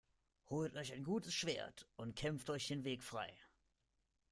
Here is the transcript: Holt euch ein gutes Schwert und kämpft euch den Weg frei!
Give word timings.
Holt 0.47 0.73
euch 0.77 0.93
ein 0.93 1.03
gutes 1.03 1.35
Schwert 1.35 1.87
und 1.95 2.15
kämpft 2.15 2.49
euch 2.49 2.65
den 2.69 2.83
Weg 2.85 3.03
frei! 3.03 3.31